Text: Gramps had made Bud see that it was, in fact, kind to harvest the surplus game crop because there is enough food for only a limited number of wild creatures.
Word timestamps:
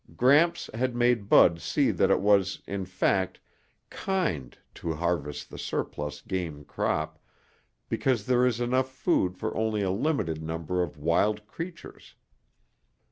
Gramps 0.17 0.67
had 0.73 0.95
made 0.95 1.29
Bud 1.29 1.61
see 1.61 1.91
that 1.91 2.09
it 2.09 2.21
was, 2.21 2.63
in 2.65 2.85
fact, 2.85 3.39
kind 3.91 4.57
to 4.73 4.95
harvest 4.95 5.51
the 5.51 5.59
surplus 5.59 6.21
game 6.21 6.63
crop 6.65 7.21
because 7.87 8.25
there 8.25 8.43
is 8.43 8.59
enough 8.59 8.91
food 8.91 9.37
for 9.37 9.55
only 9.55 9.83
a 9.83 9.91
limited 9.91 10.41
number 10.41 10.81
of 10.81 10.97
wild 10.97 11.45
creatures. 11.45 12.15